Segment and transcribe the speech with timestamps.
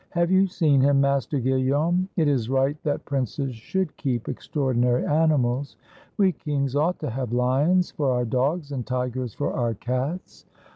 [0.09, 2.09] Have you seen him, Master Guillaume?
[2.15, 5.77] It is right that princes should keep extraordinary animals.
[6.17, 10.47] We kings ought to have lions for our dogs and tigers for our cats.